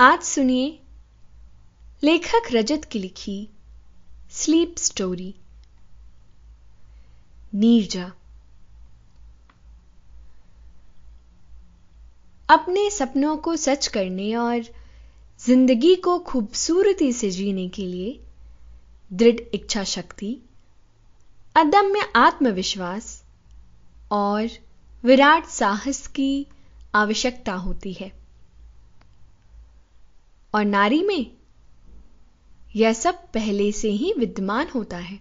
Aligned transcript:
आज 0.00 0.22
सुनिए 0.22 0.80
लेखक 2.04 2.42
रजत 2.52 2.84
की 2.84 2.98
लिखी 2.98 3.48
स्लीप 4.30 4.74
स्टोरी। 4.78 5.34
नीरजा। 7.54 8.12
अपने 12.50 12.90
सपनों 12.90 13.36
को 13.36 13.56
सच 13.56 13.86
करने 13.86 14.34
और 14.34 14.62
ज़िंदगी 15.38 15.94
को 15.96 16.18
खूबसूरती 16.18 17.12
से 17.12 17.30
जीने 17.30 17.68
के 17.68 17.86
लिए 17.86 18.20
दृढ़ 19.12 19.40
इच्छा 19.54 19.84
शक्ति, 19.84 20.38
अदम्य 21.56 22.12
आत्मविश्वास 22.16 23.24
और 24.10 24.48
विराट 25.04 25.46
साहस 25.46 26.06
की 26.06 26.46
आवश्यकता 26.94 27.52
होती 27.52 27.92
है। 27.92 28.19
और 30.54 30.64
नारी 30.64 31.02
में 31.02 31.30
यह 32.76 32.92
सब 32.92 33.26
पहले 33.32 33.70
से 33.72 33.90
ही 33.90 34.12
विद्यमान 34.18 34.68
होता 34.74 34.96
है। 34.96 35.18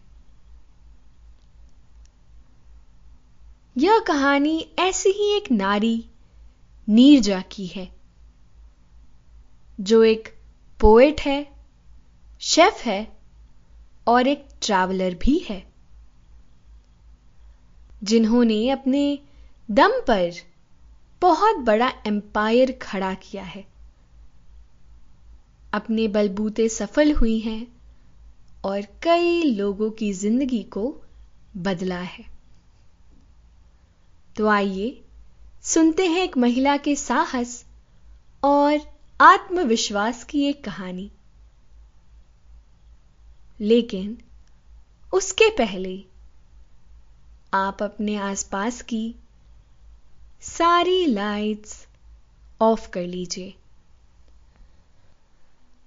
यह 3.78 4.00
कहानी 4.00 4.60
ऐसी 4.80 5.10
ही 5.10 5.36
एक 5.38 5.52
नारी 5.52 6.10
नीरजा 6.88 7.42
की 7.42 7.66
है, 7.68 7.88
जो 9.80 10.04
एक 10.04 10.34
पोएट 10.80 11.22
है 11.22 11.46
शेफ 12.42 12.82
है 12.82 13.02
और 14.08 14.28
एक 14.28 14.48
ट्रैवलर 14.62 15.16
भी 15.16 15.38
है, 15.40 15.64
जिन्होंने 18.04 18.70
अपने 18.70 19.20
दम 19.70 20.00
पर 20.02 20.32
बहुत 21.22 21.58
बड़ा 21.58 21.92
एम्पायर 22.08 22.72
खड़ा 22.82 23.14
किया 23.14 23.44
है। 23.44 23.66
अपने 25.74 26.08
बलबूते 26.08 26.70
सफल 26.70 27.12
हुई 27.14 27.40
हैं 27.40 27.68
और 28.64 28.82
कई 28.82 29.44
लोगों 29.44 29.92
की 29.92 30.14
ज़िंदगी 30.14 30.64
को 30.64 31.02
बदला 31.58 32.00
है। 32.00 32.26
तो 34.38 34.48
आइए 34.48 35.02
सुनते 35.64 36.06
हैं 36.08 36.24
एक 36.24 36.38
महिला 36.38 36.78
के 36.78 36.96
साहस 36.96 37.66
और 38.44 38.80
आत्मविश्वास 39.22 40.24
की 40.24 40.44
एक 40.44 40.64
कहानी। 40.64 41.12
लेकिन 43.62 44.18
उसके 45.14 45.50
पहले 45.50 46.04
आप 47.54 47.84
अपने 47.84 48.16
आसपास 48.16 48.82
की 48.82 49.16
सारी 50.42 51.06
लाइट्स 51.06 51.88
ऑफ़ 52.62 52.90
कर 52.90 53.02
लीजिए। 53.02 53.54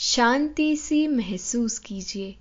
शांति 0.00 0.76
सी 0.76 1.08
महसूस 1.08 1.78
कीजिए। 1.78 2.36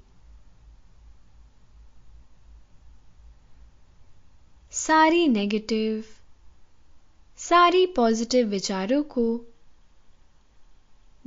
सारी 4.72 5.28
नेगेटिव 5.28 6.06
सारी 7.38 7.86
पॉजिटिव 7.86 8.48
विचारों 8.48 9.04
को 9.04 9.42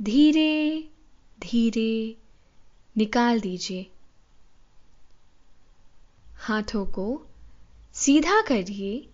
धीरे 0.01 0.89
धीरे 1.39 2.17
निकाल 2.97 3.39
दीजिए। 3.39 3.91
हाथों 6.37 6.85
को 6.85 7.25
सीधा 7.93 8.41
करिए 8.41 9.09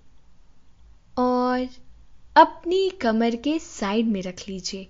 और 1.17 1.67
अपनी 2.35 2.89
कमर 2.89 3.35
के 3.35 3.59
साइड 3.59 4.07
में 4.07 4.21
रख 4.21 4.47
लीजिए। 4.47 4.89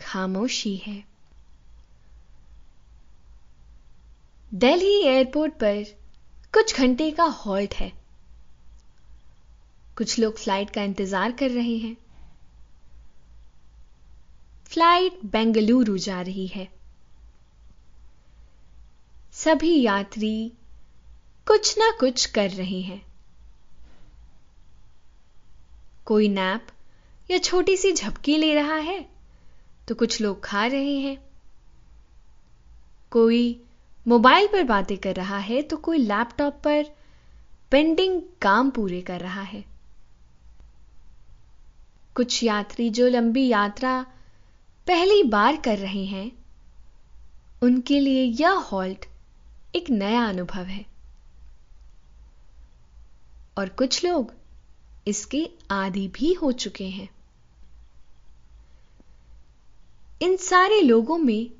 खामोशी 0.00 0.76
है। 0.76 1.04
दिल्ली 4.54 5.02
एयरपोर्ट 5.02 5.52
पर 5.52 5.82
कुछ 6.54 6.76
घंटे 6.80 7.10
का 7.10 7.24
हॉल्ट 7.24 7.74
है। 7.74 7.92
कुछ 9.98 10.18
लोग 10.18 10.38
फ़्लाइट 10.38 10.70
का 10.70 10.82
इंतज़ार 10.82 11.32
कर 11.32 11.50
रहे 11.50 11.76
हैं। 11.76 11.96
फ़्लाइट 14.66 15.18
बेंगलुरु 15.24 15.98
जा 15.98 16.20
रही 16.20 16.46
है। 16.46 16.68
सभी 19.32 19.80
यात्री 19.82 20.52
कुछ 21.46 21.78
ना 21.78 21.90
कुछ 22.00 22.26
कर 22.26 22.50
रहे 22.50 22.80
हैं। 22.80 23.02
कोई 26.06 26.28
नैप 26.28 26.66
या 27.30 27.38
छोटी 27.38 27.76
सी 27.76 27.92
झपकी 27.92 28.36
ले 28.36 28.54
रहा 28.54 28.76
है? 28.76 29.19
तो 29.90 29.94
कुछ 29.94 30.20
लोग 30.20 30.44
खा 30.44 30.66
रहे 30.66 30.98
हैं। 30.98 31.16
कोई 33.10 33.64
मोबाइल 34.08 34.46
पर 34.46 34.62
बातें 34.62 34.98
कर 34.98 35.14
रहा 35.14 35.38
है 35.38 35.62
तो 35.62 35.76
कोई 35.76 35.98
लैपटॉप 35.98 36.60
पर 36.64 36.84
पेंडिंग 37.70 38.22
काम 38.42 38.70
पूरे 38.70 39.00
कर 39.00 39.20
रहा 39.20 39.42
है। 39.42 39.64
कुछ 42.14 42.42
यात्री 42.44 42.90
जो 42.90 43.08
लंबी 43.08 43.48
यात्रा 43.48 44.06
पहली 44.86 45.22
बार 45.22 45.56
कर 45.56 45.78
रहे 45.78 46.04
हैं, 46.04 46.32
उनके 47.62 48.00
लिए 48.00 48.24
यह 48.24 48.50
हॉल्ट 48.50 49.06
एक 49.74 49.90
नया 49.90 50.24
अनुभव 50.24 50.64
है। 50.64 50.84
और 53.58 53.68
कुछ 53.68 54.04
लोग 54.04 54.32
इसके 55.06 55.50
आदि 55.70 56.08
भी 56.08 56.32
हो 56.32 56.52
चुके 56.52 56.88
हैं। 56.88 57.08
इन 60.20 60.36
सारे 60.36 60.80
लोगों 60.80 61.18
में 61.18 61.50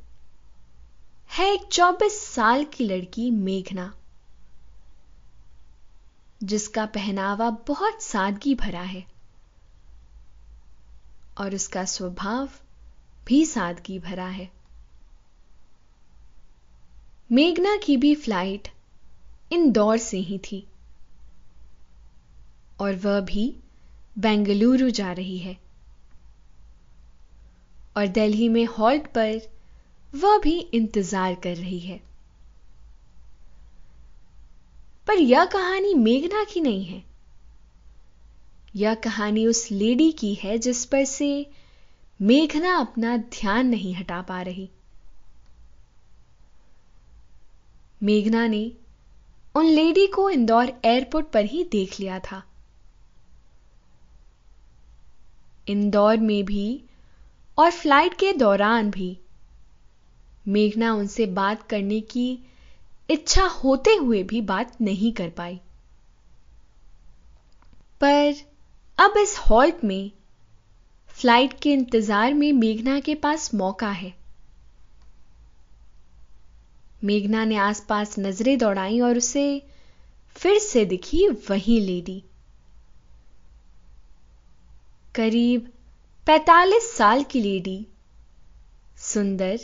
है 1.31 1.53
एक 1.55 1.61
24 1.73 2.13
साल 2.13 2.65
की 2.65 2.85
लड़की 2.85 3.31
मेघना, 3.31 3.95
जिसका 6.43 6.87
पहनावा 6.87 7.51
बहुत 7.69 8.03
सादगी 8.03 8.55
भरा 8.55 8.83
है 8.83 9.05
और 11.39 11.55
उसका 11.55 11.85
स्वभाव 11.85 12.49
भी 13.27 13.45
सादगी 13.47 13.99
भरा 13.99 14.27
है। 14.27 14.51
मेघना 17.33 17.77
की 17.77 17.97
भी 17.97 18.15
फ़्लाइट 18.15 18.69
इंदौर 19.53 19.97
से 19.99 20.19
ही 20.19 20.39
थी 20.39 20.67
और 22.81 22.97
वह 22.97 23.21
भी 23.21 23.57
बेंगलुरु 24.19 24.91
जा 24.91 25.13
रही 25.13 25.39
है। 25.39 25.70
और 27.97 28.07
दिल्ली 28.07 28.49
में 28.49 28.65
हॉल्ट 28.65 29.07
पर 29.07 29.41
वह 30.15 30.39
भी 30.39 30.59
इंतज़ार 30.59 31.35
कर 31.35 31.57
रही 31.57 31.79
है। 31.79 32.01
पर 35.07 35.15
यह 35.15 35.45
कहानी 35.45 35.95
मेघना 35.95 36.45
की 36.45 36.61
नहीं 36.61 36.85
है। 36.85 37.05
यह 38.77 38.95
कहानी 38.95 39.47
उस 39.47 39.71
लेडी 39.71 40.13
की 40.13 40.35
है 40.35 40.59
जिस 40.59 40.85
पर 40.85 41.05
से 41.05 41.51
मेघना 42.21 42.77
अपना 42.77 43.17
ध्यान 43.17 43.67
नहीं 43.67 43.95
हटा 43.95 44.23
पा 44.23 44.43
रही। 44.43 44.71
मेघना 48.03 48.47
ने 48.47 48.73
उन 49.55 49.67
लेडी 49.67 50.07
को 50.07 50.31
इंदौर 50.31 50.73
एयरपोर्ट 50.85 51.27
पर 51.27 51.45
ही 51.45 51.65
देख 51.65 52.01
लिया 52.01 52.19
था। 52.19 52.43
इंदौर 55.69 56.17
में 56.17 56.45
भी 56.45 56.85
और 57.61 57.71
फ़्लाइट 57.71 58.15
के 58.15 58.33
दौरान 58.33 58.91
भी। 58.91 59.17
मेघना 60.49 60.93
उनसे 60.95 61.27
बात 61.27 61.63
करने 61.63 62.01
की 62.01 62.29
इच्छा 63.11 63.45
होते 63.45 63.95
हुए 63.95 64.23
भी 64.23 64.41
बात 64.41 64.81
नहीं 64.81 65.13
कर 65.13 65.29
पाई। 65.31 65.61
पर 68.01 68.35
अब 68.99 69.17
इस 69.19 69.37
हॉल्ट 69.39 69.85
में, 69.85 70.11
फ़्लाइट 71.09 71.61
के 71.61 71.73
इंतज़ार 71.73 72.35
में 72.35 72.53
मेघना 72.53 72.99
के 73.01 73.15
पास 73.15 73.55
मौका 73.55 73.91
है। 73.91 74.13
मेघना 77.05 77.45
ने 77.45 77.57
आसपास 77.57 78.19
नज़रें 78.19 78.59
दौड़ाई 78.59 79.01
और 79.01 79.17
उसे 79.17 79.63
फिर 80.37 80.59
से 80.59 80.85
दिखी 80.85 81.29
वही 81.51 81.81
लेडी। 81.81 82.23
करीब 85.15 85.69
45 86.27 86.97
साल 86.97 87.25
की 87.25 87.41
लेडी, 87.41 87.87
सुंदर, 88.97 89.59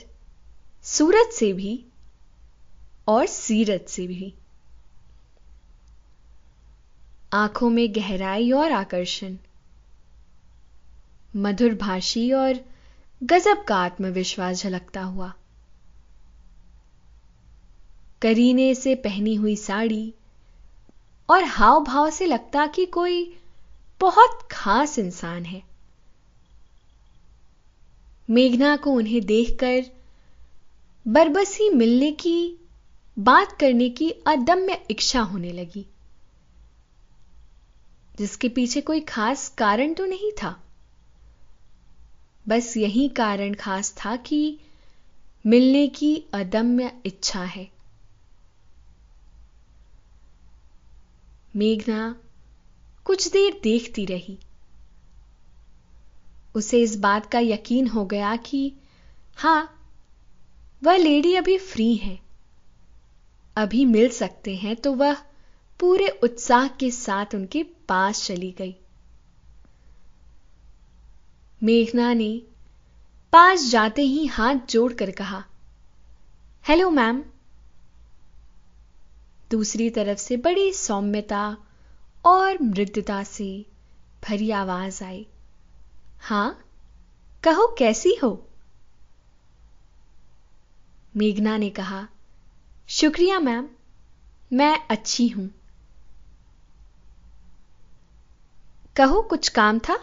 सूरत 0.83 1.31
से 1.33 1.53
भी 1.53 1.85
और 3.09 3.27
सीरत 3.27 3.87
से 3.89 4.07
भी। 4.07 4.35
आँखों 7.33 7.71
में 7.71 7.95
गहराई 7.95 8.53
और 8.53 8.73
आकर्षण, 8.73 9.37
मधुर 11.37 11.75
भाषी 11.75 12.33
और 12.33 12.65
गजब 13.23 13.65
का 13.65 13.77
आत्मविश्वास 13.77 14.57
झलकता 14.57 15.03
हुआ। 15.03 15.33
करीने 18.23 18.75
से 18.75 18.95
पहनी 18.95 19.35
हुई 19.35 19.57
साड़ी 19.57 20.15
और 21.31 21.45
हाव 21.45 21.85
भाव 21.85 22.11
से 22.11 22.27
लगता 22.27 22.67
कि 22.67 22.87
कोई 22.87 23.41
बहुत 24.01 24.49
खास 24.51 24.99
इंसान 24.99 25.45
है। 25.45 25.76
मेघना 28.31 28.77
को 28.77 28.91
उन्हें 28.91 29.27
देखकर 29.27 29.85
बरबसी 31.09 31.71
मिलने 31.71 32.13
की, 32.13 32.59
बात 33.19 33.53
करने 33.53 33.91
की 33.91 34.11
अदम्य 34.11 34.87
इच्छा 34.91 35.21
होने 35.21 35.53
लगी। 35.53 35.87
जिसके 38.19 38.49
पीछे 38.49 38.81
कोई 38.81 39.01
खास 39.01 39.49
कारण 39.49 39.95
तो 39.95 40.07
नहीं 40.07 40.33
था। 40.33 40.63
बस 42.49 42.77
यही 42.77 43.09
कारण 43.09 43.55
खास 43.55 43.93
था 43.93 44.17
कि 44.17 44.59
मिलने 45.47 45.89
की 45.89 46.25
अदम्य 46.33 46.93
इच्छा 47.07 47.43
है। 47.43 47.69
मेघना 51.57 52.17
कुछ 53.05 53.29
देर 53.29 53.61
देखती 53.63 54.07
रही। 54.07 54.39
उसे 56.57 56.83
इस 56.83 56.97
बात 56.97 57.27
का 57.27 57.39
यकीन 57.39 57.89
हो 57.89 58.05
गया 58.05 58.37
कि, 58.37 58.73
हाँ, 59.37 59.73
वह 60.83 60.97
लेडी 60.97 61.35
अभी 61.35 61.59
फ्री 61.59 61.95
है। 61.95 62.19
अभी 63.57 63.85
मिल 63.85 64.09
सकते 64.09 64.55
हैं 64.57 64.77
तो 64.77 64.93
वह 64.95 65.17
पूरे 65.81 66.09
उत्साह 66.23 66.69
के 66.69 66.91
साथ 66.91 67.35
उनके 67.35 67.63
पास 67.89 68.27
चली 68.27 68.51
गई। 68.59 68.75
मेघना 71.63 72.13
ने 72.13 72.43
पास 73.33 73.65
जाते 73.65 74.03
ही 74.03 74.27
हाथ 74.27 74.57
जोड़कर 74.71 75.11
कहा 75.11 75.45
हेलो 76.65 76.91
मैम 76.91 77.23
दूसरी 79.51 79.89
तरफ़ 79.91 80.19
से 80.19 80.37
बड़ी 80.37 80.73
सौम्यता 80.73 81.57
और 82.25 82.63
मृदुता 82.63 83.23
से 83.23 83.67
भरी 84.25 84.51
आवाज़ 84.51 85.05
आई। 85.05 85.27
हाँ, 86.21 86.65
कहो 87.45 87.75
कैसी 87.79 88.15
हो? 88.15 88.49
मेघना 91.17 91.57
ने 91.57 91.71
कहा, 91.71 92.09
शुक्रिया 92.89 93.39
मैम, 93.39 93.69
मैं 94.53 94.87
अच्छी 94.91 95.29
हूँ। 95.29 95.51
कहो 98.97 99.23
कुछ 99.23 99.49
काम 99.49 99.79
था? 99.79 100.01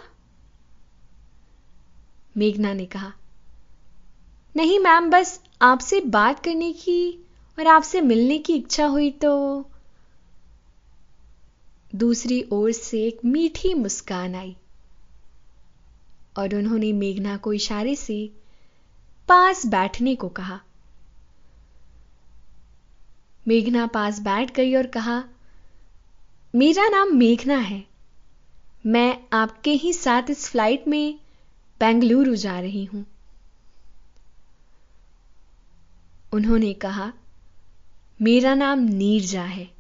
मेघना 2.38 2.74
ने 2.74 2.86
कहा, 2.86 3.14
नहीं 4.56 4.80
मैम, 4.80 5.10
बस 5.10 5.42
आपसे 5.62 6.02
बात 6.02 6.44
करने 6.44 6.74
की 6.74 7.26
और 7.60 7.68
आपसे 7.68 8.02
मिलने 8.02 8.38
की 8.40 8.56
इच्छा 8.56 8.86
हुई 8.86 9.12
तो 9.12 9.66
दूसरी 11.96 12.48
ओर 12.52 12.72
से 12.72 13.04
एक 13.04 13.20
मीठी 13.26 13.74
मुस्कान 13.74 14.36
आई। 14.36 14.58
और 16.38 16.56
उन्होंने 16.56 16.94
मेघना 16.94 17.38
को 17.38 17.54
इशारे 17.54 17.96
से 17.96 18.32
पास 19.28 19.66
बैठने 19.66 20.16
को 20.16 20.30
कहा। 20.30 20.60
मेघना 23.48 23.88
पास 23.88 24.20
बैठ 24.20 24.52
गई 24.52 24.76
और 24.76 24.88
कहा, 24.88 25.24
मेरा 26.56 26.90
नाम 26.90 27.16
मेघना 27.16 27.58
है। 27.58 27.88
मैं 28.86 29.24
आपके 29.34 29.72
ही 29.72 29.94
साथ 29.94 30.24
इस 30.30 30.50
फ़्लाइट 30.50 30.88
में 30.88 31.20
बेंगलुरु 31.80 32.36
जा 32.36 32.60
रही 32.60 32.86
हूँ। 32.86 33.06
उन्होंने 36.34 36.74
कहा, 36.74 37.14
मेरा 38.22 38.56
नाम 38.56 38.80
नीरजा 38.80 39.44
है। 39.44 39.72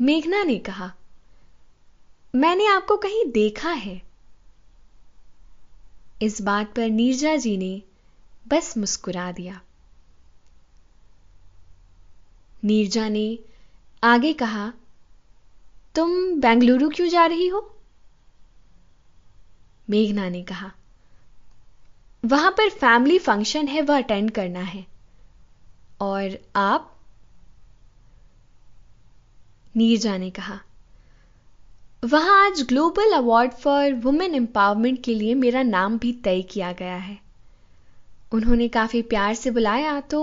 मेघना 0.00 0.42
ने 0.42 0.58
कहा 0.58 0.94
मैंने 2.34 2.66
आपको 2.66 2.96
कहीं 2.96 3.32
देखा 3.32 3.70
है। 3.70 4.02
इस 6.22 6.42
बात 6.42 6.74
पर 6.74 6.88
नीरजा 6.88 7.36
जी 7.36 7.56
ने 7.56 7.82
बस 8.48 8.78
मुस्कुरा 8.78 9.32
दिया। 9.32 9.60
नीरजा 12.64 13.08
ने 13.08 13.38
आगे 14.04 14.32
कहा, 14.32 14.72
तुम 15.94 16.40
बेंगलुरु 16.40 16.90
क्यों 16.90 17.08
जा 17.08 17.26
रही 17.26 17.48
हो? 17.48 17.76
मेघना 19.90 20.28
ने 20.28 20.42
कहा, 20.42 20.72
वहाँ 22.24 22.50
पर 22.50 22.70
फैमिली 22.70 23.18
फ़ंक्शन 23.18 23.68
है, 23.68 23.82
वह 23.82 23.98
अटेंड 23.98 24.30
करना 24.30 24.60
है। 24.60 24.86
और 26.00 26.38
आप? 26.56 26.96
नीरजा 29.76 30.16
ने 30.16 30.30
कहा 30.30 30.60
वहाँ 32.02 32.46
आज 32.46 32.60
global 32.62 33.12
award 33.12 33.52
for 33.52 33.92
women 33.94 34.34
empowerment 34.34 35.02
के 35.04 35.14
लिए 35.14 35.34
मेरा 35.34 35.62
नाम 35.62 35.98
भी 35.98 36.12
तय 36.24 36.40
किया 36.42 36.72
गया 36.72 36.96
है। 36.96 37.18
उन्होंने 38.32 38.68
काफ़ी 38.68 39.02
प्यार 39.02 39.34
से 39.34 39.50
बुलाया 39.50 40.00
तो 40.00 40.20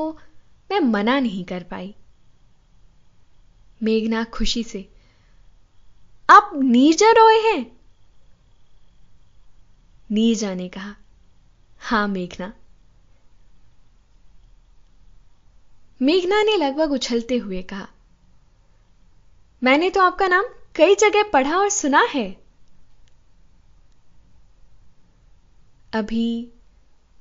मैं 0.69 0.79
मना 0.79 1.19
नहीं 1.19 1.43
कर 1.45 1.63
पाई। 1.63 1.93
मेघना 3.83 4.23
खुशी 4.23 4.63
से, 4.63 4.87
आप 6.29 6.51
नीरजा 6.55 7.11
रोए 7.11 7.37
हैं? 7.41 7.65
नीरजा 10.11 10.53
ने 10.53 10.67
कहा, 10.69 10.95
हाँ, 11.81 12.07
मेघना। 12.07 12.53
मेघना 16.01 16.43
ने 16.43 16.57
लगभग 16.57 16.91
उछलते 16.91 17.37
हुए 17.37 17.61
कहा, 17.61 17.87
मैंने 19.61 19.89
तो 19.89 20.01
आपका 20.01 20.27
नाम 20.27 20.45
कई 20.77 20.95
जगह 20.95 21.23
पढ़ा 21.23 21.57
और 21.57 21.69
सुना 21.69 22.01
है। 22.01 22.37
अभी 25.93 26.51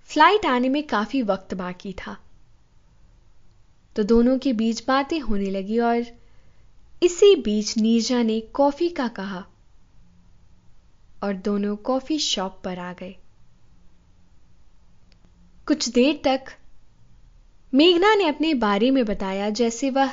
फ़्लाइट 0.04 0.46
आने 0.46 0.68
में 0.68 0.86
काफ़ी 0.86 1.22
वक्त 1.22 1.54
बाकी 1.54 1.92
था। 1.92 2.16
तो 3.96 4.02
दोनों 4.02 4.38
के 4.38 4.52
बीच 4.52 4.84
बातें 4.88 5.20
होने 5.20 5.50
लगी 5.50 5.78
और 5.78 6.04
इसी 7.02 7.36
बीच 7.36 7.78
नीरजा 7.78 8.22
ने 8.22 8.40
कॉफ़ी 8.40 8.88
का 8.88 9.08
कहा 9.08 9.44
और 11.22 11.34
दोनों 11.34 11.76
कॉफ़ी 11.76 12.18
शॉप 12.18 12.60
पर 12.64 12.78
आ 12.78 12.92
गए। 12.92 13.16
कुछ 15.66 15.88
देर 15.88 16.20
तक 16.24 16.44
मेघना 17.74 18.14
ने 18.14 18.28
अपने 18.28 18.54
बारे 18.54 18.90
में 18.90 19.04
बताया 19.04 19.50
जैसे 19.50 19.90
वह 19.90 20.12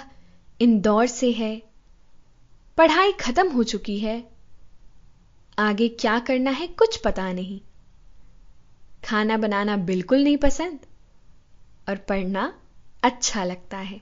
इंदौर 0.61 1.07
से 1.07 1.31
है 1.31 1.72
पढ़ाई 2.77 3.11
खत्म 3.11 3.49
हो 3.49 3.63
चुकी 3.63 3.99
है। 3.99 4.23
आगे 5.59 5.87
क्या 5.89 6.19
करना 6.19 6.51
है 6.51 6.67
कुछ 6.67 6.97
पता 6.97 7.31
नहीं। 7.33 7.59
खाना 9.05 9.37
बनाना 9.37 9.75
बिल्कुल 9.77 10.23
नहीं 10.23 10.37
पसंद 10.37 10.79
और 11.89 11.97
पढ़ना 12.09 12.53
अच्छा 13.03 13.43
लगता 13.43 13.77
है। 13.77 14.01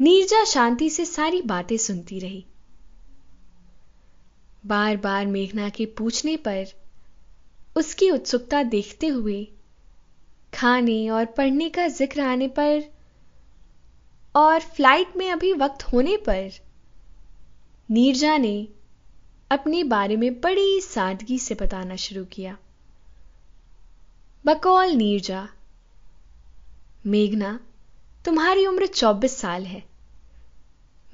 नीरजा 0.00 0.44
शांति 0.44 0.90
से 0.90 1.04
सारी 1.04 1.42
बातें 1.42 1.76
सुनती 1.76 2.18
रही। 2.18 2.44
बार 4.66 4.96
बार 4.96 5.26
मेघना 5.26 5.68
के 5.68 5.86
पूछने 5.86 6.36
पर 6.36 6.66
उसकी 7.76 8.10
उत्सुकता 8.10 8.62
देखते 8.62 9.06
हुए 9.06 9.44
खाने 10.54 11.08
और 11.10 11.24
पढ़ने 11.26 11.68
का 11.68 11.88
ज़िक्र 11.88 12.20
आने 12.20 12.48
पर 12.48 12.95
और 14.36 14.60
फ़्लाइट 14.60 15.16
में 15.16 15.30
अभी 15.30 15.52
वक्त 15.52 15.82
होने 15.82 16.16
पर, 16.16 16.50
नीरजा 17.90 18.38
ने 18.38 18.68
अपने 19.50 19.84
बारे 19.84 20.16
में 20.16 20.40
बड़ी 20.40 20.80
सादगी 20.80 21.38
से 21.38 21.54
बताना 21.54 21.96
शुरू 21.96 22.24
किया। 22.24 22.56
बकौल 24.46 24.90
नीरजा, 24.90 25.48
मेघना, 27.06 27.60
तुम्हारी 28.24 28.66
उम्र 28.66 28.86
24 28.86 29.36
साल 29.36 29.64
है। 29.64 29.82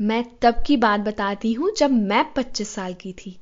मैं 0.00 0.38
तब 0.42 0.64
की 0.66 0.76
बात 0.76 1.00
बताती 1.00 1.52
हूँ 1.52 1.70
जब 1.76 1.90
मैं 1.90 2.32
25 2.32 2.68
साल 2.68 2.94
की 2.94 3.12
थी। 3.12 3.38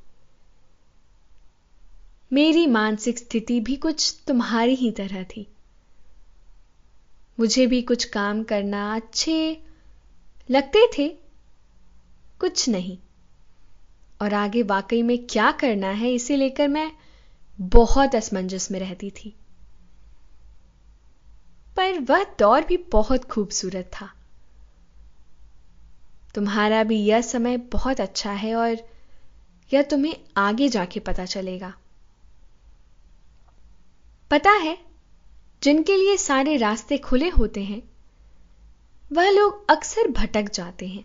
मेरी 2.33 2.67
मानसिक 2.67 3.17
स्थिति 3.17 3.59
भी 3.59 3.75
कुछ 3.75 4.19
तुम्हारी 4.27 4.75
ही 4.75 4.91
तरह 4.91 5.23
थी। 5.23 5.47
मुझे 7.39 7.67
भी 7.67 7.81
कुछ 7.81 8.05
काम 8.05 8.43
करना 8.43 8.95
अच्छे 8.95 9.63
लगते 10.51 10.89
थे, 10.97 11.17
कुछ 12.39 12.69
नहीं। 12.69 12.97
और 14.21 14.33
आगे 14.33 14.63
वाकई 14.63 15.01
में 15.01 15.27
क्या 15.27 15.51
करना 15.51 15.89
है, 15.89 16.13
इसे 16.13 16.35
लेकर 16.35 16.67
मैं 16.67 16.91
बहुत 17.61 18.15
असमंजस 18.15 18.71
में 18.71 18.79
रहती 18.79 19.11
थी। 19.11 19.35
पर 21.75 21.99
वह 21.99 22.23
दौर 22.39 22.65
भी 22.65 22.77
बहुत 22.77 23.25
खूबसूरत 23.25 23.91
था। 23.93 24.13
तुम्हारा 26.35 26.83
भी 26.83 27.05
यह 27.05 27.21
समय 27.21 27.57
बहुत 27.57 28.01
अच्छा 28.01 28.31
है 28.31 28.55
और 28.55 28.77
यह 29.73 29.81
तुम्हें 29.81 30.17
आगे 30.37 30.69
जाके 30.69 30.99
पता 30.99 31.25
चलेगा। 31.25 31.73
पता 34.31 34.51
है, 34.51 34.77
जिनके 35.63 35.95
लिए 35.95 36.17
सारे 36.17 36.57
रास्ते 36.57 36.97
खुले 36.97 37.29
होते 37.29 37.63
हैं 37.63 37.90
वह 39.11 39.29
लोग 39.29 39.65
अक्सर 39.69 40.07
भटक 40.11 40.49
जाते 40.53 40.87
हैं। 40.87 41.03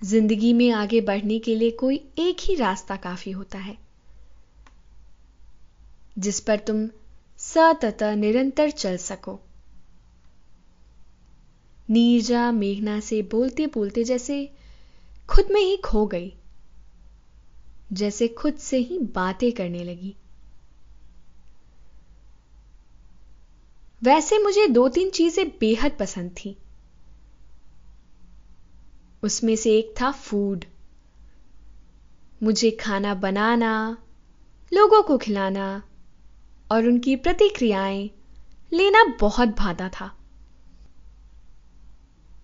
ज़िंदगी 0.00 0.52
में 0.52 0.70
आगे 0.72 1.00
बढ़ने 1.00 1.38
के 1.38 1.54
लिए 1.54 1.70
कोई 1.70 1.96
एक 2.18 2.40
ही 2.40 2.54
रास्ता 2.54 2.96
काफ़ी 2.96 3.30
होता 3.30 3.58
है, 3.58 3.76
जिस 6.18 6.40
पर 6.40 6.58
तुम 6.58 6.86
सतत 7.38 8.02
निरंतर 8.16 8.70
चल 8.72 8.96
सको। 8.96 9.38
नीरजा 11.88 12.50
मेघना 12.52 12.98
से 13.00 13.22
बोलते 13.22 13.66
बोलते 13.66 14.04
जैसे 14.04 14.44
खुद 15.28 15.48
में 15.50 15.60
ही 15.60 15.76
खो 15.76 16.06
गई, 16.06 16.32
जैसे 17.92 18.28
खुद 18.28 18.54
से 18.58 18.78
ही 18.78 18.98
बातें 19.14 19.50
करने 19.52 19.84
लगी। 19.84 20.14
वैसे 24.04 24.38
मुझे 24.38 24.66
दो 24.66 24.88
तीन 24.88 25.10
चीज़ें 25.10 25.48
बेहद 25.48 25.92
पसंद 26.00 26.30
थी। 26.30 26.58
उसमें 29.22 29.56
से 29.56 29.78
एक 29.78 29.94
था 30.00 30.10
फ़ूड 30.10 30.64
मुझे 32.42 32.70
खाना 32.70 33.14
बनाना, 33.14 33.98
लोगों 34.74 35.02
को 35.02 35.18
खिलाना 35.18 35.82
और 36.72 36.86
उनकी 36.86 37.16
प्रतिक्रियाएँ 37.16 38.10
लेना 38.72 39.04
बहुत 39.20 39.48
भाता 39.48 39.88
था। 39.88 40.18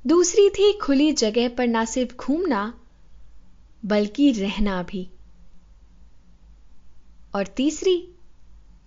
दूसरी 0.07 0.51
थी 0.51 0.79
खुली 0.79 1.13
जगह 1.13 1.49
पर 1.49 1.67
ना 1.67 1.85
सिर्फ़ 1.85 2.17
घूमना, 2.17 2.81
बल्कि 3.85 4.33
रहना 4.33 4.83
भी। 4.83 5.11
और 7.35 7.47
तीसरी, 7.47 8.15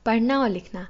पढ़ना 0.05 0.39
और 0.39 0.49
लिखना। 0.49 0.87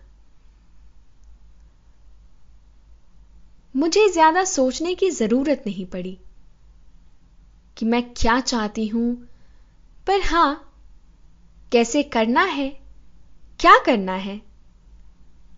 मुझे 3.76 4.08
ज़्यादा 4.10 4.44
सोचने 4.44 4.96
की 4.96 5.10
ज़रूरत 5.10 5.64
नहीं 5.68 5.86
पड़ी 5.86 6.18
कि 7.78 7.86
मैं 7.86 8.02
क्या 8.14 8.40
चाहती 8.40 8.88
हूँ। 8.88 9.16
पर 10.08 10.22
हाँ, 10.22 10.74
कैसे 11.72 12.04
करना 12.04 12.42
है, 12.42 12.70
क्या 13.60 13.78
करना 13.78 14.16
है, 14.16 14.42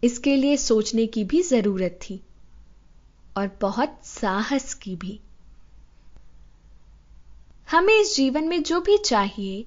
इसके 0.03 0.36
लिए 0.36 0.57
सोचने 0.57 1.05
की 1.07 1.24
भी 1.24 1.41
ज़रूरत 1.41 2.00
थी 2.01 2.22
और 3.38 3.57
बहुत 3.62 4.00
साहस 4.05 4.74
की 4.74 4.95
भी। 4.95 5.19
हमें 7.69 7.93
इस 7.93 8.15
जीवन 8.15 8.43
में 8.43 8.63
जो 8.63 8.79
भी 8.81 8.98
चाहिए, 8.98 9.65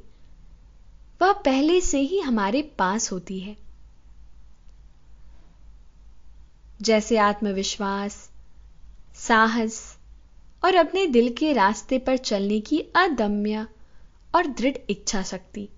वह 1.20 1.32
पहले 1.32 1.80
से 1.80 2.00
ही 2.00 2.20
हमारे 2.20 2.62
पास 2.78 3.12
होती 3.12 3.38
है। 3.40 3.56
जैसे 6.80 7.16
आत्मविश्वास 7.18 8.30
साहस 9.28 9.80
और 10.64 10.74
अपने 10.74 11.06
दिल 11.06 11.32
के 11.38 11.52
रास्ते 11.52 11.98
पर 11.98 12.16
चलने 12.16 12.60
की 12.60 12.80
अदम्य 12.96 13.66
और 14.34 14.46
दृढ़ 14.46 14.76
इच्छा 14.90 15.22
शक्ति। 15.22 15.68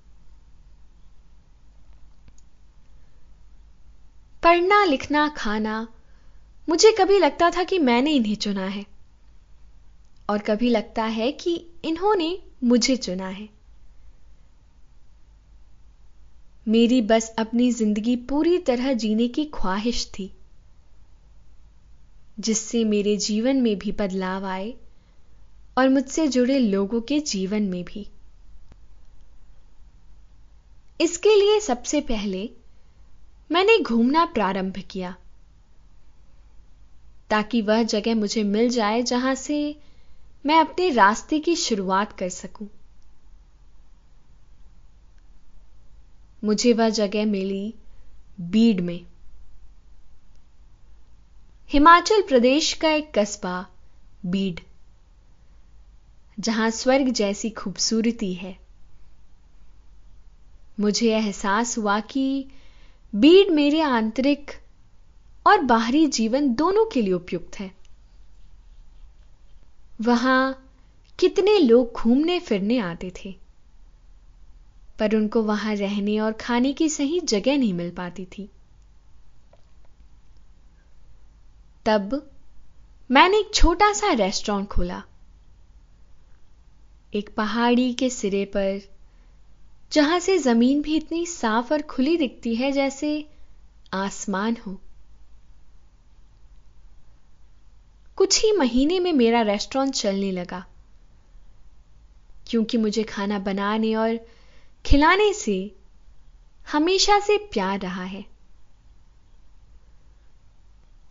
पढ़ना, 4.42 4.84
लिखना, 4.84 5.28
खाना 5.28 5.86
मुझे 6.68 6.92
कभी 6.92 7.18
लगता 7.18 7.50
था 7.50 7.64
कि 7.64 7.78
मैंने 7.78 8.10
इन्हें 8.10 8.34
चुना 8.36 8.66
है 8.66 8.84
और 10.30 10.38
कभी 10.38 10.70
लगता 10.70 11.04
है 11.04 11.30
कि 11.32 11.54
इन्होंने 11.84 12.36
मुझे 12.64 12.96
चुना 12.96 13.28
है। 13.28 13.48
मेरी 16.66 17.00
बस 17.02 17.34
अपनी 17.38 17.70
ज़िंदगी 17.72 18.16
पूरी 18.28 18.58
तरह 18.58 18.92
जीने 18.94 19.28
की 19.28 19.44
ख्वाहिश 19.54 20.06
थी। 20.08 20.32
जिससे 22.40 22.84
मेरे 22.84 23.16
जीवन 23.16 23.56
में 23.56 23.78
भी 23.78 23.92
बदलाव 23.92 24.46
आए 24.46 24.74
और 25.78 25.88
मुझसे 25.88 26.26
जुड़े 26.28 26.58
लोगों 26.58 27.00
के 27.00 27.20
जीवन 27.20 27.62
में 27.62 27.84
भी। 27.84 28.06
इसके 31.00 31.34
लिए 31.34 31.60
सबसे 31.60 32.00
पहले 32.00 32.48
मैंने 33.50 33.78
घूमना 33.78 34.24
प्रारंभ 34.24 34.78
किया, 34.90 35.14
ताकि 37.30 37.62
वह 37.62 37.82
जगह 37.82 38.14
मुझे 38.14 38.42
मिल 38.44 38.68
जाए 38.68 39.02
जहाँ 39.02 39.34
से 39.34 39.58
मैं 40.46 40.58
अपने 40.60 40.90
रास्ते 40.90 41.38
की 41.40 41.56
शुरुआत 41.56 42.18
कर 42.18 42.28
सकूँ। 42.28 42.68
मुझे 46.42 46.72
वह 46.72 46.88
जगह 46.88 47.26
मिली 47.26 47.74
बीड 48.40 48.80
में। 48.80 49.06
हिमाचल 51.70 52.22
प्रदेश 52.22 52.72
का 52.72 52.90
एक 52.90 53.10
कस्बा, 53.14 53.66
बीड, 54.26 54.60
जहाँ 56.40 56.70
स्वर्ग 56.70 57.08
जैसी 57.08 57.50
खूबसूरती 57.50 58.32
है। 58.34 58.56
मुझे 60.80 61.12
एहसास 61.16 61.76
हुआ 61.78 62.00
कि 62.00 62.46
बीड 63.14 63.50
मेरे 63.50 63.80
आंतरिक 63.80 64.50
और 65.46 65.62
बाहरी 65.62 66.06
जीवन 66.06 66.54
दोनों 66.54 66.84
के 66.86 67.02
लिए 67.02 67.12
उपयुक्त 67.12 67.60
है। 67.60 67.70
वहाँ 70.00 70.70
कितने 71.18 71.58
लोग 71.58 71.92
घूमने 71.92 72.40
फिरने 72.40 72.78
आते 72.78 73.12
थे, 73.16 73.34
पर 74.98 75.16
उनको 75.16 75.42
वहाँ 75.42 75.74
रहने 75.74 76.18
और 76.18 76.32
खाने 76.32 76.72
की 76.72 76.88
सही 76.88 77.20
जगह 77.20 77.58
नहीं 77.58 77.74
मिल 77.74 77.90
पाती 77.90 78.24
थी। 78.24 78.50
तब 81.86 82.30
मैंने 83.10 83.38
एक 83.38 83.50
छोटा 83.54 83.92
सा 83.92 84.12
रेस्टोरेंट 84.12 84.68
खोला। 84.68 85.02
एक 87.14 87.34
पहाड़ी 87.36 87.92
के 87.94 88.10
सिरे 88.10 88.44
पर, 88.46 88.80
जहाँ 89.92 90.18
से 90.20 90.36
ज़मीन 90.38 90.82
भी 90.82 90.96
इतनी 90.96 91.24
साफ़ 91.26 91.72
और 91.72 91.82
खुली 91.82 92.16
दिखती 92.16 92.54
है 92.54 92.70
जैसे 92.72 93.10
आसमान 93.94 94.56
हो। 94.66 94.76
कुछ 98.16 98.42
ही 98.44 98.52
महीने 98.52 98.98
में 99.00 99.12
मेरा 99.12 99.40
रेस्टोरेंट 99.42 99.94
चलने 99.94 100.30
लगा, 100.32 100.64
क्योंकि 102.46 102.78
मुझे 102.78 103.02
खाना 103.04 103.38
बनाने 103.38 103.94
और 103.94 104.18
खिलाने 104.84 105.32
से 105.34 105.56
हमेशा 106.66 107.18
से 107.20 107.36
प्यार 107.52 107.78
रहा 107.80 108.04
है। 108.04 108.24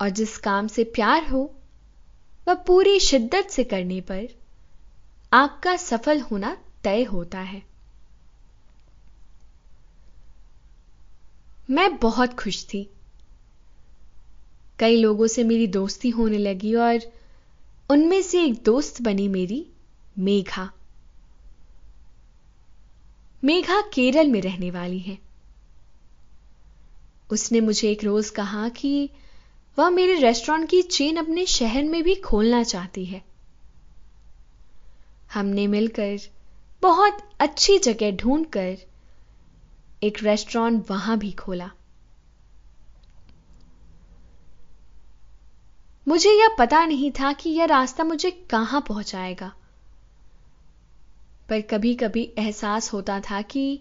और 0.02 0.10
जिस 0.10 0.38
काम 0.38 0.68
से 0.68 0.84
प्यार 0.84 1.28
हो, 1.30 1.56
वह 2.48 2.54
पूरी 2.54 3.00
शिद्दत 3.00 3.48
से 3.50 3.64
करने 3.64 4.02
पर 4.02 4.28
आपका 5.34 5.76
सफल 5.76 6.20
होना 6.20 6.58
तय 6.84 7.04
होता 7.04 7.40
है। 7.40 7.64
मैं 11.70 11.98
बहुत 11.98 12.34
खुश 12.34 12.66
थी। 12.66 12.90
कई 14.80 15.02
लोगों 15.02 15.28
से 15.28 15.44
मेरी 15.44 15.68
दोस्ती 15.68 16.10
होने 16.10 16.38
लगी 16.38 16.76
और 16.76 17.00
उनमें 17.90 18.22
से 18.22 18.44
एक 18.44 18.64
दोस्त 18.64 19.02
बनी 19.02 19.28
मेरी, 19.28 19.68
मेघा। 20.20 20.72
मेघा 23.44 23.82
केरल 23.82 24.28
में 24.28 24.42
रहने 24.42 24.72
वाली 24.72 25.00
है। 25.00 25.18
उसने 27.32 27.60
मुझे 27.60 27.92
एक 27.92 28.04
रोज 28.04 28.30
कहा 28.30 28.70
कि 28.70 29.10
वह 29.80 29.90
मेरे 29.90 30.20
रेस्टोरेंट 30.20 30.70
की 30.70 30.82
चेन 30.82 31.18
अपने 31.18 31.46
शहर 31.46 31.84
में 31.84 32.04
भी 32.04 32.16
खोलना 32.16 32.64
चाहती 32.64 33.06
है। 33.06 33.22
हमने 35.34 35.68
मिलकर 35.68 36.18
बहुत 36.82 37.30
अच्छी 37.40 37.78
जगह 37.80 38.12
ढूंढकर 38.12 38.78
एक 40.04 40.24
रेस्टोरेंट 40.24 40.92
वहाँ 40.92 41.18
भी 41.18 41.32
खोला। 41.32 41.72
मुझे 46.08 46.30
यह 46.30 46.56
पता 46.60 46.86
नहीं 46.86 47.12
था 47.12 47.34
कि 47.34 47.50
यह 47.50 47.66
रास्ता 47.66 48.04
मुझे 48.04 48.32
कहाँ 48.32 48.82
पहुंचाएगा। 48.82 49.54
पर 51.50 51.62
कभी 51.62 51.96
कभी 51.96 52.34
एहसास 52.38 52.94
होता 52.94 53.20
था 53.20 53.42
कि 53.42 53.80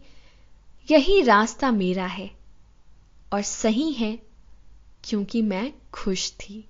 यही 0.91 1.23
रास्ता 1.23 1.71
मेरा 1.71 2.07
है 2.07 2.31
और 3.33 3.43
सही 3.43 3.93
है 3.93 4.28
क्योंकि 5.05 5.43
मैं 5.43 5.73
खुश 5.93 6.33
थी। 6.33 6.69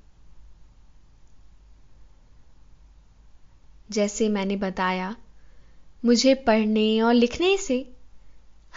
जैसे 3.90 4.28
मैंने 4.28 4.56
बताया, 4.56 5.16
मुझे 6.04 6.34
पढ़ने 6.34 7.00
और 7.00 7.14
लिखने 7.14 7.56
से 7.56 7.92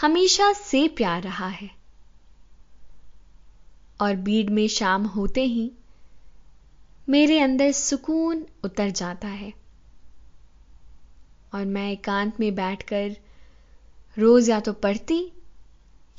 हमेशा 0.01 0.53
से 0.53 0.87
प्यार 0.87 1.23
रहा 1.23 1.47
है। 1.47 1.69
और 4.01 4.15
बीड 4.15 4.49
में 4.49 4.67
शाम 4.67 5.05
होते 5.05 5.43
ही 5.43 5.71
मेरे 7.09 7.39
अंदर 7.39 7.71
सुकून 7.71 8.47
उतर 8.63 8.89
जाता 8.89 9.27
है। 9.27 9.53
और 11.53 11.65
मैं 11.65 11.91
एकांत 11.91 12.39
में 12.39 12.55
बैठकर 12.55 13.17
रोज 14.17 14.49
या 14.49 14.59
तो 14.59 14.73
पढ़ती 14.73 15.31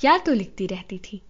या 0.05 0.19
तो 0.19 0.33
लिखती 0.33 0.67
रहती 0.67 0.99
थी। 0.99 1.23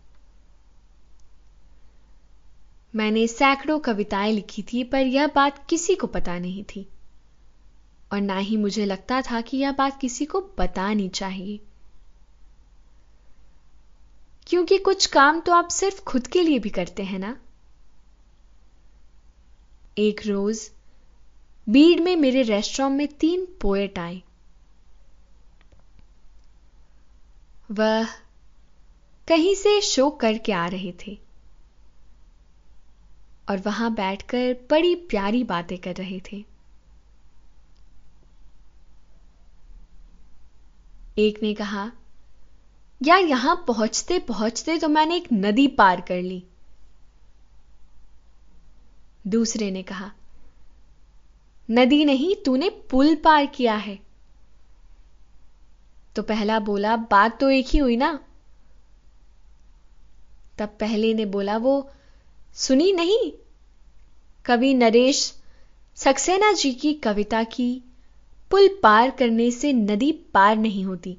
मैंने 2.95 3.27
सैकड़ों 3.27 3.79
कविताएँ 3.79 4.33
लिखी 4.33 4.63
थी, 4.63 4.85
पर 4.85 4.99
यह 4.99 5.27
बात 5.27 5.67
किसी 5.69 5.95
को 5.95 6.07
पता 6.07 6.39
नहीं 6.39 6.65
थी। 6.65 6.89
और 8.13 8.21
ना 8.21 8.37
ही 8.39 8.57
मुझे 8.57 8.85
लगता 8.85 9.23
था 9.23 9.41
कि 9.41 9.57
यह 9.57 9.73
बात 9.73 10.01
किसी 10.01 10.25
को 10.25 10.41
बतानी 10.59 11.09
चाहिए। 11.09 11.61
क्योंकि 14.47 14.79
कुछ 14.79 15.07
काम 15.07 15.41
तो 15.41 15.53
आप 15.53 15.69
सिर्फ़ 15.69 16.03
खुद 16.05 16.27
के 16.27 16.43
लिए 16.43 16.59
भी 16.59 16.71
करते 16.71 17.03
हैं 17.03 17.19
ना? 17.19 17.41
एक 19.99 20.27
रोज, 20.27 20.71
बीड 21.69 22.01
में 22.01 22.17
मेरे 22.17 22.43
रेस्टोरेंट 22.43 22.99
में 22.99 23.09
तीन 23.09 23.49
पोएट 23.61 23.99
आए। 23.99 24.23
वह 27.71 28.05
कहीं 29.29 29.55
से 29.55 29.81
शो 29.81 30.11
करके 30.11 30.53
आ 30.53 30.67
रहे 30.67 30.95
थे। 31.07 31.32
और 33.53 33.59
वहाँ 33.59 33.95
बैठकर 33.95 34.57
बड़ी 34.71 34.95
प्यारी 34.95 35.45
बातें 35.45 35.79
कर 35.79 35.95
रहे 35.95 36.21
थे। 36.21 36.45
एक 41.19 41.43
ने 41.43 41.55
कहा, 41.55 41.93
यार, 43.03 43.21
यहाँ 43.21 43.65
पहुँचते 43.67 44.19
पहुँचते 44.19 44.79
तो 44.79 44.89
मैंने 44.89 45.17
एक 45.17 45.29
नदी 45.33 45.69
पार 45.69 46.01
कर 46.01 46.23
ली। 46.23 46.45
दूसरे 49.27 49.71
ने 49.71 49.83
कहा, 49.83 50.13
नदी 51.71 52.05
नहीं, 52.05 52.37
तूने 52.37 52.71
पुल 52.71 53.15
पार 53.15 53.47
किया 53.47 53.75
है। 53.75 53.99
तो 56.17 56.23
पहला 56.23 56.59
बोला, 56.61 56.97
बात 56.97 57.41
तो 57.41 57.51
एक 57.51 57.67
ही 57.69 57.79
हुई 57.79 57.97
ना? 57.97 58.25
तब 60.59 60.69
पहले 60.81 61.15
ने 61.15 61.27
बोला, 61.27 61.57
वो 61.57 61.91
सुनी 62.55 62.93
नहीं 62.93 63.42
कवि 64.45 64.75
नरेश 64.75 65.39
सक्सेना 65.97 66.53
जी 66.53 66.73
की 66.73 66.95
कविता 66.95 67.45
की 67.45 67.83
पुल 68.51 68.69
पार 68.83 69.11
करने 69.11 69.51
से 69.51 69.73
नदी 69.73 70.13
पार 70.13 70.57
नहीं 70.57 70.85
होती। 70.85 71.17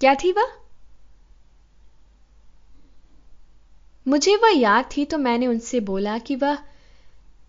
क्या 0.00 0.14
थी 0.14 0.32
वह? 0.32 0.52
मुझे 4.08 4.36
वह 4.36 4.58
याद 4.58 4.88
थी 4.96 5.04
तो 5.04 5.18
मैंने 5.18 5.46
उनसे 5.46 5.80
बोला 5.80 6.18
कि 6.18 6.36
वह 6.36 6.58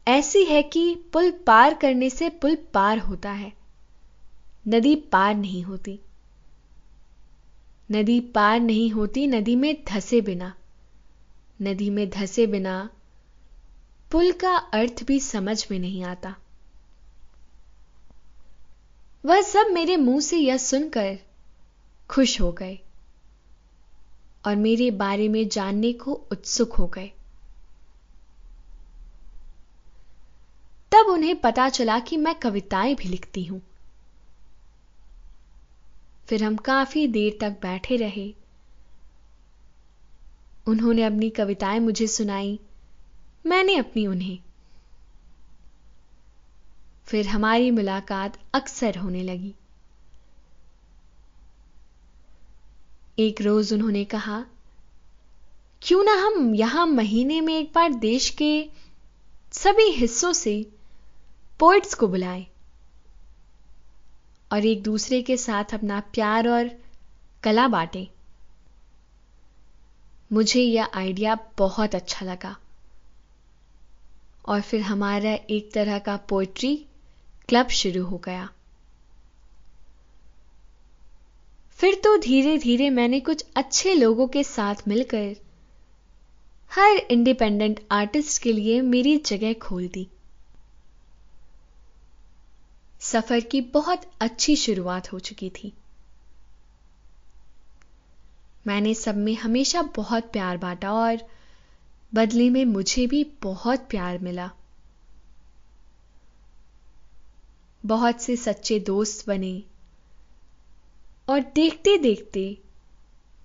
ऐसी 0.07 0.43
है 0.43 0.63
कि 0.63 0.95
पुल 1.13 1.31
पार 1.31 1.73
करने 1.73 2.09
से 2.09 2.29
पुल 2.29 2.55
पार 2.55 2.97
होता 2.97 3.31
है। 3.31 3.53
नदी 4.67 4.95
पार 4.95 5.35
नहीं 5.35 5.63
होती। 5.63 5.99
नदी 7.91 8.19
पार 8.19 8.59
नहीं 8.59 8.89
होती, 8.89 9.27
नदी 9.27 9.55
में 9.55 9.83
धसे 9.87 10.21
बिना। 10.21 10.53
नदी 11.61 11.89
में 11.89 12.09
धसे 12.09 12.47
बिना 12.47 12.89
पुल 14.11 14.31
का 14.31 14.55
अर्थ 14.55 15.03
भी 15.03 15.19
समझ 15.19 15.67
में 15.71 15.79
नहीं 15.79 16.03
आता। 16.03 16.35
वह 19.25 19.41
सब 19.41 19.65
मेरे 19.71 19.97
मुँह 19.97 20.19
से 20.19 20.37
यह 20.37 20.57
सुनकर 20.57 21.19
खुश 22.09 22.41
हो 22.41 22.51
गए 22.51 22.79
और 24.45 24.55
मेरे 24.55 24.91
बारे 24.91 25.27
में 25.27 25.47
जानने 25.47 25.93
को 25.93 26.13
उत्सुक 26.31 26.73
हो 26.73 26.87
गए। 26.87 27.11
तब 30.91 31.05
उन्हें 31.09 31.35
पता 31.41 31.69
चला 31.69 31.99
कि 31.99 32.17
मैं 32.17 32.35
कविताएँ 32.35 32.95
भी 32.95 33.09
लिखती 33.09 33.43
हूँ। 33.43 33.61
फिर 36.27 36.43
हम 36.43 36.55
काफ़ी 36.55 37.07
देर 37.07 37.37
तक 37.41 37.49
बैठे 37.49 37.95
रहे। 37.95 38.33
उन्होंने 40.67 41.03
अपनी 41.03 41.29
कविताएँ 41.29 41.79
मुझे 41.79 42.07
सुनाई। 42.07 42.59
मैंने 43.45 43.75
अपनी 43.75 44.07
उन्हें। 44.07 44.39
फिर 47.05 47.27
हमारी 47.27 47.71
मुलाकात 47.71 48.37
अक्सर 48.53 48.97
होने 48.97 49.23
लगी। 49.23 49.53
एक 53.19 53.41
रोज 53.41 53.73
उन्होंने 53.73 54.05
कहा, 54.05 54.45
क्यों 55.81 56.03
ना 56.03 56.13
हम 56.13 56.55
यहाँ 56.55 56.85
महीने 56.85 57.41
में 57.41 57.57
एक 57.59 57.71
बार 57.75 57.93
देश 57.93 58.29
के 58.29 58.69
सभी 59.51 59.89
हिस्सों 59.91 60.33
से 60.33 60.71
पोइट्स 61.59 61.93
को 61.93 62.07
बुलाएँ 62.07 62.47
और 64.51 64.65
एक 64.65 64.83
दूसरे 64.83 65.21
के 65.21 65.37
साथ 65.37 65.73
अपना 65.73 65.99
प्यार 65.99 66.47
और 66.47 66.69
कला 67.43 67.67
बांटें। 67.67 68.07
मुझे 70.33 70.61
यह 70.61 70.89
आइडिया 70.93 71.37
बहुत 71.57 71.95
अच्छा 71.95 72.25
लगा। 72.25 72.55
और 74.47 74.61
फिर 74.61 74.81
हमारा 74.81 75.31
एक 75.49 75.71
तरह 75.73 75.99
का 75.99 76.17
पोइट्री 76.17 76.75
क्लब 77.49 77.67
शुरू 77.67 78.03
हो 78.05 78.17
गया। 78.17 78.49
फिर 81.79 81.95
तो 82.03 82.17
धीरे 82.17 82.57
धीरे 82.57 82.89
मैंने 82.89 83.19
कुछ 83.19 83.45
अच्छे 83.55 83.93
लोगों 83.93 84.27
के 84.27 84.43
साथ 84.43 84.75
मिलकर 84.87 85.35
हर 86.71 86.97
इंडिपेंडेंट 87.11 87.79
आर्टिस्ट 87.91 88.41
के 88.41 88.53
लिए 88.53 88.81
मेरी 88.81 89.17
जगह 89.17 89.53
खोल 89.53 89.87
दी। 89.87 90.07
सफ़र 92.99 93.39
की 93.39 93.61
बहुत 93.61 94.01
अच्छी 94.19 94.55
शुरुआत 94.55 95.11
हो 95.13 95.19
चुकी 95.19 95.49
थी। 95.49 95.73
मैंने 98.67 98.93
सब 98.93 99.17
में 99.17 99.35
हमेशा 99.35 99.81
बहुत 99.81 100.31
प्यार 100.31 100.57
बांटा 100.57 100.93
और 100.93 101.17
बदले 102.11 102.49
में 102.49 102.63
मुझे 102.65 103.05
भी 103.07 103.23
बहुत 103.43 103.87
प्यार 103.89 104.17
मिला। 104.19 104.49
बहुत 107.83 108.21
से 108.21 108.35
सच्चे 108.35 108.79
दोस्त 108.79 109.27
बने 109.27 109.63
और 111.27 111.39
देखते 111.55 111.97
देखते 111.97 112.45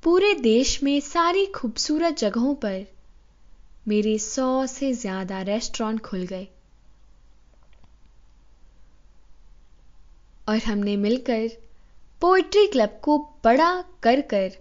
पूरे 0.02 0.32
देश 0.34 0.82
में 0.82 0.98
सारी 1.00 1.44
खूबसूरत 1.46 2.16
जगहों 2.18 2.54
पर 2.54 2.84
मेरे 3.88 4.18
सौ 4.18 4.66
से 4.66 4.92
ज़्यादा 4.92 5.40
रेस्टोरेंट 5.42 6.00
खुल 6.00 6.26
गए। 6.26 6.46
और 10.48 10.58
हमने 10.58 10.96
मिलकर 10.96 11.48
पोएट्री 12.22 12.66
क्लब 12.66 13.00
को 13.02 13.18
बड़ा 13.44 13.70
कर 14.02 14.20
कर 14.20 14.56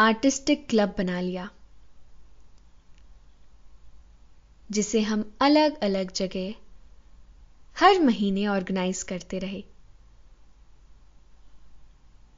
आर्टिस्टिक 0.00 0.66
क्लब 0.68 0.94
बना 0.98 1.20
लिया। 1.20 1.48
जिसे 4.70 5.00
हम 5.00 5.24
अलग 5.40 5.78
अलग 5.80 6.12
जगह 6.12 6.54
हर 7.76 8.00
महीने 8.00 8.46
ऑर्गेनाइज 8.46 9.02
करते 9.02 9.38
रहे। 9.38 9.62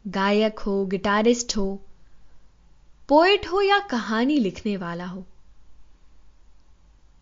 गायक 0.05 0.59
हो, 0.59 0.85
गिटारिस्ट 0.87 1.57
हो, 1.57 1.83
पोएट 3.09 3.47
हो 3.47 3.61
या 3.62 3.79
कहानी 3.81 4.38
लिखने 4.38 4.77
वाला 4.77 5.07
हो, 5.07 5.25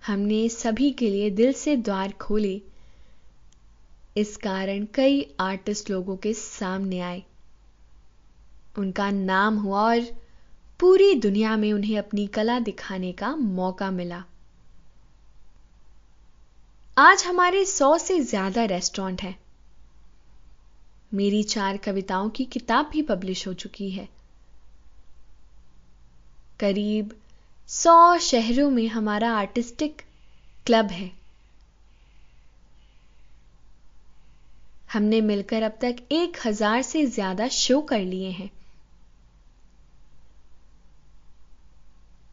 हमने 0.07 0.49
सभी 0.49 0.91
के 0.93 1.11
लिए 1.11 1.31
दिल 1.31 1.53
से 1.53 1.77
द्वार 1.77 2.13
खोले। 2.13 2.61
इस 4.17 4.37
कारण 4.37 4.87
कई 4.95 5.23
आर्टिस्ट 5.41 5.91
लोगों 5.91 6.17
के 6.17 6.33
सामने 6.35 7.01
आए। 7.01 7.23
उनका 8.79 9.11
नाम 9.11 9.57
हुआ 9.57 9.83
और 9.83 10.01
पूरी 10.81 11.15
दुनिया 11.15 11.57
में 11.57 11.73
उन्हें 11.73 11.99
अपनी 11.99 12.27
कला 12.27 12.59
दिखाने 12.61 13.13
का 13.13 13.35
मौका 13.37 13.91
मिला। 13.91 14.25
आज 16.97 17.23
हमारे 17.25 17.65
सौ 17.65 17.97
से 17.99 18.19
ज़्यादा 18.21 18.65
रेस्टोरेंट 18.65 19.23
हैं। 19.23 19.35
मेरी 21.15 21.43
चार 21.43 21.77
कविताओं 21.77 22.29
की 22.29 22.45
किताब 22.45 22.89
भी 22.93 23.03
पब्लिश 23.03 23.47
हो 23.49 23.53
चुकी 23.55 23.91
है। 23.91 24.09
करीब 26.61 27.13
सौ 27.69 28.17
शहरों 28.19 28.71
में 28.71 28.87
हमारा 28.89 29.33
आर्टिस्टिक 29.33 30.03
क्लब 30.67 30.91
है। 30.91 31.11
हमने 34.93 35.21
मिलकर 35.21 35.63
अब 35.63 35.79
तक 35.81 35.97
एक 36.13 36.39
हज़ार 36.47 36.83
से 36.83 37.05
ज़्यादा 37.07 37.49
शो 37.49 37.81
कर 37.83 38.01
लिए 38.01 38.31
हैं। 38.31 38.51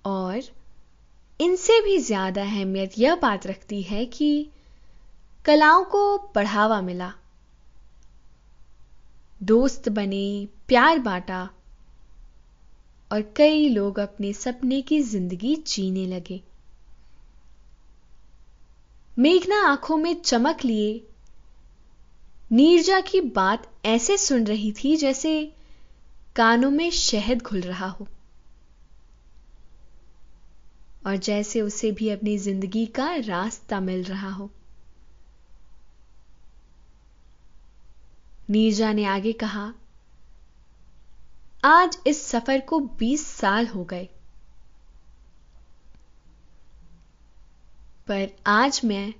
और 0.05 0.41
इनसे 1.39 1.81
भी 1.81 1.97
ज़्यादा 1.97 2.43
अहमियत 2.43 2.99
यह 2.99 3.15
बात 3.15 3.47
रखती 3.47 3.81
है 3.81 4.05
कि 4.05 4.49
कलाओं 5.45 5.83
को 5.83 6.17
बढ़ावा 6.35 6.81
मिला। 6.81 7.13
दोस्त 9.43 9.89
बने, 9.89 10.47
प्यार 10.67 10.99
बांटा 10.99 11.49
और 13.11 13.21
कई 13.35 13.69
लोग 13.69 13.99
अपने 13.99 14.33
सपने 14.33 14.81
की 14.81 15.01
ज़िंदगी 15.01 15.55
जीने 15.55 16.05
लगे। 16.05 16.41
मेघना 19.19 19.61
आँखों 19.67 19.97
में 19.97 20.21
चमक 20.21 20.65
लिए। 20.65 21.07
नीरजा 22.51 22.99
की 23.01 23.21
बात 23.21 23.67
ऐसे 23.85 24.17
सुन 24.17 24.45
रही 24.47 24.71
थी 24.71 24.95
जैसे 24.97 25.53
कानों 26.35 26.71
में 26.71 26.89
शहद 26.91 27.41
घुल 27.41 27.61
रहा 27.61 27.87
हो। 27.87 28.07
और 31.07 31.15
जैसे 31.15 31.61
उसे 31.61 31.91
भी 31.91 32.09
अपनी 32.09 32.37
ज़िंदगी 32.37 32.85
का 32.85 33.15
रास्ता 33.15 33.79
मिल 33.79 34.03
रहा 34.03 34.29
हो। 34.29 34.49
नीरजा 38.49 38.93
ने 38.93 39.05
आगे 39.05 39.33
कहा, 39.33 39.73
आज 41.65 41.97
इस 42.07 42.25
सफ़र 42.27 42.59
को 42.59 42.79
20 42.79 43.27
साल 43.27 43.67
हो 43.67 43.83
गए। 43.83 44.09
पर 48.07 48.27
आज 48.47 48.81
मैं 48.85 49.13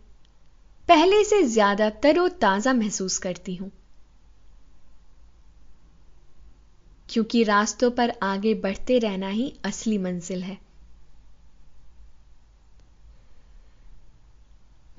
पहले 0.87 1.23
से 1.23 1.43
ज़्यादा 1.43 1.89
तरोताजा 1.89 2.73
महसूस 2.73 3.17
करती 3.17 3.55
हूँ। 3.55 3.71
क्योंकि 7.09 7.43
रास्तों 7.43 7.91
पर 7.91 8.13
आगे 8.23 8.53
बढ़ते 8.53 8.99
रहना 8.99 9.27
ही 9.27 9.53
असली 9.65 9.97
मंजिल 9.97 10.43
है। 10.43 10.57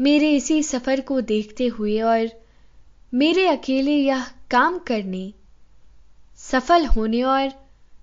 मेरे 0.00 0.30
इसी 0.36 0.62
सफ़र 0.62 1.00
को 1.00 1.20
देखते 1.20 1.66
हुए 1.66 2.00
और 2.00 2.43
मेरे 3.14 3.46
अकेले 3.48 3.92
यह 3.92 4.24
काम 4.50 4.78
करने, 4.78 5.32
सफल 6.38 6.86
होने 6.86 7.22
और 7.22 7.52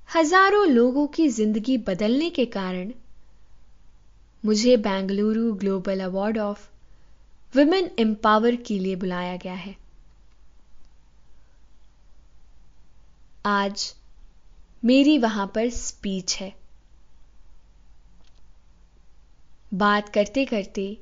हज़ारों 0.10 0.65
लोगों 0.67 1.06
की 1.08 1.28
ज़िंदगी 1.30 1.78
बदलने 1.88 2.30
के 2.30 2.45
कारण, 2.45 2.91
मुझे 4.43 4.78
Bengaluru 4.78 5.52
global 5.54 6.00
award 6.00 6.38
of 6.38 6.67
women 7.54 7.89
empower 8.00 8.56
के 8.56 8.80
लिए 8.80 8.95
बुलाया 8.95 9.36
गया 9.38 9.54
है। 9.56 9.76
आज 13.45 13.93
मेरी 14.84 15.17
वहाँ 15.17 15.52
पर 15.56 15.69
स्पीच 15.69 16.36
है। 16.36 16.54
बात 19.74 20.10
करते 20.10 20.45
करते 20.45 20.93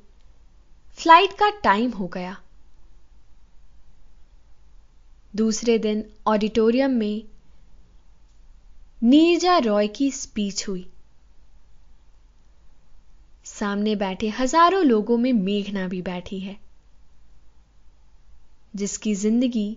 फ़्लाइट 0.98 1.32
का 1.32 1.50
टाइम 1.62 1.90
हो 1.90 2.06
गया। 2.08 2.36
दूसरे 5.34 5.78
दिन 5.78 6.04
ऑडिटोरियम 6.26 6.90
में 6.92 7.22
नीरजा 9.02 9.56
रॉय 9.58 9.88
की 9.88 10.10
स्पीच 10.10 10.66
हुई। 10.68 10.86
सामने 13.44 13.94
बैठे 13.96 14.28
हज़ारों 14.30 14.84
लोगों 14.84 15.16
में 15.18 15.32
मेघना 15.32 15.86
भी 15.88 16.00
बैठी 16.02 16.38
है, 16.40 16.56
जिसकी 18.74 19.14
ज़िंदगी 19.14 19.76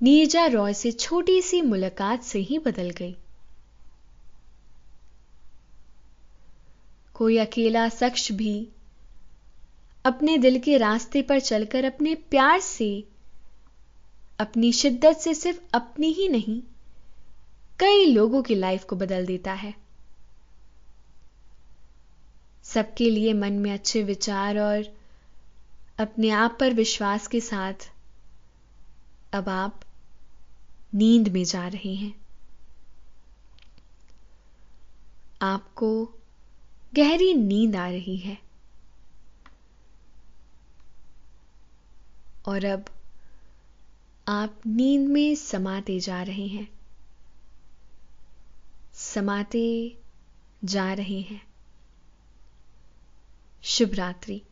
नीरजा 0.00 0.46
रॉय 0.46 0.74
से 0.74 0.92
छोटी 0.92 1.40
सी 1.42 1.60
मुलाकात 1.62 2.22
से 2.22 2.38
ही 2.40 2.58
बदल 2.58 2.90
गई। 2.90 3.14
कोई 7.14 7.36
अकेला 7.38 7.88
शख्स 7.90 8.30
भी 8.32 8.56
अपने 10.04 10.36
दिल 10.38 10.58
के 10.58 10.76
रास्ते 10.78 11.22
पर 11.22 11.40
चलकर 11.40 11.84
अपने 11.84 12.14
प्यार 12.30 12.60
से 12.60 12.88
अपनी 14.42 14.72
शिद्दत 14.72 15.16
से 15.16 15.34
सिर्फ़ 15.34 15.60
अपनी 15.74 16.12
ही 16.12 16.28
नहीं, 16.28 16.62
कई 17.78 18.04
लोगों 18.04 18.42
की 18.42 18.54
लाइफ 18.54 18.84
को 18.84 18.96
बदल 18.96 19.26
देता 19.26 19.52
है। 19.52 19.74
सबके 22.62 23.10
लिए 23.10 23.32
मन 23.32 23.52
में 23.52 23.72
अच्छे 23.72 24.02
विचार 24.02 24.58
और 24.58 24.96
अपने 25.98 26.30
आप 26.30 26.56
पर 26.60 26.72
विश्वास 26.72 27.26
के 27.26 27.40
साथ 27.40 27.92
अब 29.32 29.48
आप 29.48 29.80
नींद 30.94 31.28
में 31.28 31.44
जा 31.44 31.68
रहे 31.68 31.94
हैं। 31.94 32.14
आपको 35.42 36.04
गहरी 36.94 37.34
नींद 37.34 37.76
आ 37.76 37.88
रही 37.88 38.16
है। 38.16 38.38
और 42.46 42.64
अब 42.64 42.84
आप 44.28 44.60
नींद 44.66 45.08
में 45.08 45.34
समाते 45.34 46.00
जा 46.00 46.22
रहे 46.22 46.46
हैं। 46.46 46.68
समाते 48.94 49.96
जा 50.64 50.92
रहे 50.92 51.20
हैं। 51.20 51.42
शुभ 53.62 53.94
रात्रि। 53.94 54.42